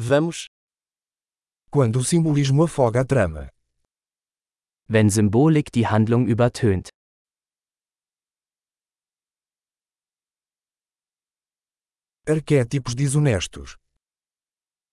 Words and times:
Vamos. 0.00 0.46
Quando 1.72 1.98
o 1.98 2.04
simbolismo 2.04 2.62
afoga 2.62 3.00
a 3.00 3.04
trama. 3.04 3.50
Wenn 4.86 5.10
Symbolik 5.10 5.72
die 5.72 5.88
Handlung 5.88 6.28
übertönt. 6.28 6.88
Arquétipos 12.28 12.94
desonestos. 12.94 13.76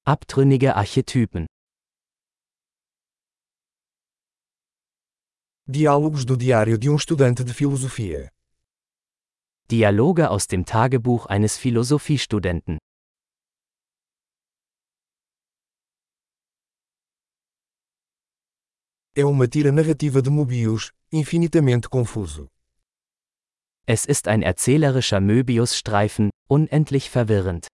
Abtrünnige 0.07 0.75
Archetypen. 0.75 1.45
Diálogos 5.67 6.25
do 6.25 6.35
diário 6.35 6.79
de 6.79 6.89
um 6.89 6.95
estudante 6.95 7.43
de 7.43 7.53
filosofia. 7.53 8.31
Dialoge 9.69 10.27
aus 10.27 10.47
dem 10.47 10.65
Tagebuch 10.65 11.27
eines 11.27 11.59
Philosophiestudenten. 11.59 12.79
É 19.17 19.23
uma 19.23 19.47
tira 19.47 19.71
narrativa 19.71 20.21
de 20.21 20.29
Mobius, 20.29 20.91
infinitamente 21.09 21.87
confuso. 21.87 22.49
Es 23.87 24.05
ist 24.05 24.27
ein 24.27 24.41
erzählerischer 24.41 25.21
Möbius-Streifen, 25.21 26.31
unendlich 26.49 27.09
verwirrend. 27.09 27.67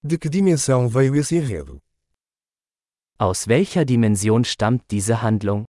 De 0.00 0.16
que 0.16 0.28
dimensão 0.28 0.88
veio 0.88 1.16
esse 1.16 1.34
enredo? 1.34 1.80
Aus 3.18 3.48
welcher 3.48 3.84
Dimension 3.84 4.44
stammt 4.44 4.88
diese 4.92 5.22
Handlung? 5.22 5.64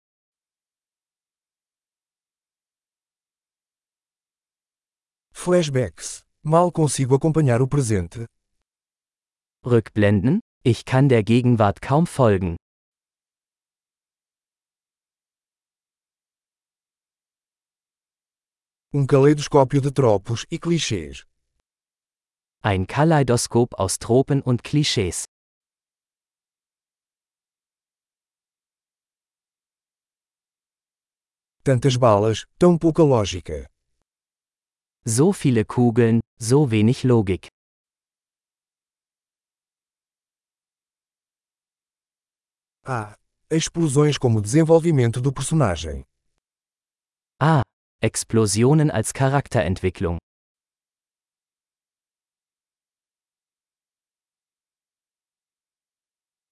Flashbacks. 5.33 6.23
Mal 6.43 6.71
consigo 6.71 7.15
acompanhar 7.15 7.59
o 7.63 7.67
presente. 7.67 8.27
Rückblenden? 9.65 10.41
Ich 10.63 10.85
kann 10.85 11.09
der 11.09 11.23
Gegenwart 11.23 11.81
kaum 11.81 12.05
folgen. 12.05 12.55
Um 18.93 19.07
caleidoscópio 19.07 19.81
de 19.81 19.91
tropos 19.91 20.45
e 20.51 20.57
clichês. 20.57 21.25
Ein 22.61 22.87
Kaleidoskop 22.87 23.73
aus 23.79 23.97
Tropen 23.99 24.41
und 24.41 24.63
Klischees. 24.63 25.25
Tantas 31.63 31.97
balas, 31.97 32.45
tão 32.59 32.77
pouca 32.77 33.03
lógica. 33.03 33.67
So 35.03 35.33
viele 35.33 35.65
Kugeln, 35.65 36.21
so 36.39 36.69
wenig 36.71 37.03
Logik. 37.03 37.54
Ah, 42.87 43.15
explosões 43.49 44.15
como 44.15 44.39
desenvolvimento 44.39 45.19
do 45.19 45.33
personagem. 45.33 46.05
Ah, 47.41 47.63
Explosionen 47.99 48.91
als 48.91 49.11
Charakterentwicklung. 49.11 50.17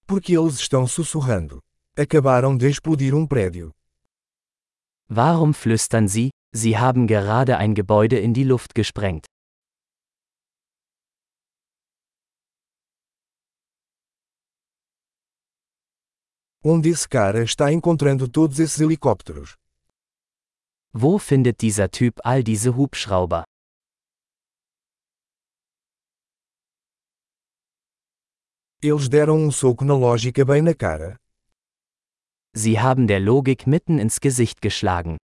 Porque 0.08 0.36
eles 0.36 0.58
estão 0.58 0.88
sussurrando. 0.88 1.60
Acabaram 1.96 2.56
de 2.56 2.66
explodir 2.66 3.14
um 3.14 3.24
prédio. 3.28 3.70
Warum 5.08 5.54
flüstern 5.54 6.08
Sie, 6.08 6.30
Sie 6.52 6.76
haben 6.76 7.06
gerade 7.06 7.58
ein 7.58 7.74
Gebäude 7.74 8.18
in 8.18 8.32
die 8.32 8.42
Luft 8.42 8.74
gesprengt? 8.74 9.26
Onde 16.66 16.88
esse 16.88 17.06
cara 17.06 17.44
está 17.44 17.70
encontrando 17.70 18.26
todos 18.26 18.58
esses 18.58 18.80
helicópteros? 18.80 19.54
Wo 20.94 21.18
findet 21.18 21.60
dieser 21.60 21.90
Typ 21.90 22.18
all 22.24 22.42
diese 22.42 22.70
Hubschrauber? 22.70 23.44
Eles 28.80 29.10
deram 29.10 29.36
um 29.36 29.50
soco 29.52 29.84
na 29.84 29.94
lógica 29.94 30.42
bem 30.42 30.62
na 30.62 30.74
cara. 30.74 31.18
Sie 32.56 32.78
haben 32.78 33.06
der 33.06 33.20
Logik 33.20 33.66
mitten 33.66 33.98
ins 33.98 34.18
Gesicht 34.18 34.62
geschlagen. 34.62 35.18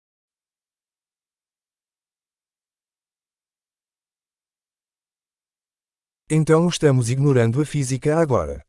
Então 6.30 6.68
estamos 6.68 7.10
ignorando 7.10 7.62
a 7.62 7.66
física 7.66 8.20
agora. 8.20 8.69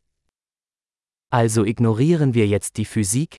Also 1.32 1.64
ignorieren 1.64 2.34
wir 2.34 2.48
jetzt 2.48 2.76
die 2.76 2.84
Physik? 2.84 3.36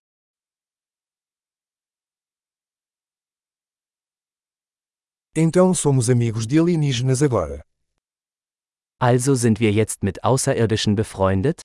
Então 5.35 5.73
somos 5.73 6.09
amigos 6.09 6.47
de 6.47 6.59
alienígenas 6.59 7.21
agora. 7.21 7.61
Also 8.97 9.35
sind 9.35 9.59
wir 9.59 9.73
jetzt 9.73 10.03
mit 10.03 10.23
Außerirdischen 10.23 10.95
befreundet? 10.95 11.61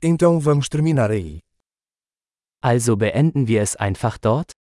Então 0.00 0.38
vamos 0.38 0.68
terminar 0.68 1.10
aí. 1.10 1.40
Also 2.62 2.96
beenden 2.96 3.48
wir 3.48 3.62
es 3.62 3.74
einfach 3.74 4.16
dort? 4.18 4.53